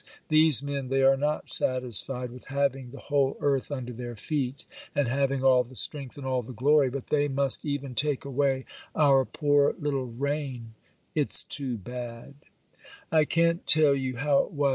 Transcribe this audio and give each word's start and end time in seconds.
These 0.29 0.63
men, 0.63 0.87
they 0.87 1.03
are 1.03 1.15
not 1.15 1.47
satisfied 1.47 2.31
with 2.31 2.45
having 2.45 2.89
the 2.89 2.97
whole 2.97 3.37
earth 3.39 3.71
under 3.71 3.93
their 3.93 4.15
feet, 4.15 4.65
and 4.95 5.07
having 5.07 5.43
all 5.43 5.63
the 5.63 5.75
strength 5.75 6.17
and 6.17 6.25
all 6.25 6.41
the 6.41 6.53
glory, 6.53 6.89
but 6.89 7.05
they 7.11 7.27
must 7.27 7.63
even 7.67 7.93
take 7.93 8.25
away 8.25 8.65
our 8.95 9.25
poor 9.25 9.75
little 9.77 10.07
reign—it's 10.07 11.43
too 11.43 11.77
bad. 11.77 12.33
'I 13.11 13.25
can't 13.25 13.67
tell 13.67 13.93
you 13.93 14.15
how 14.15 14.39
it 14.39 14.51
was. 14.53 14.69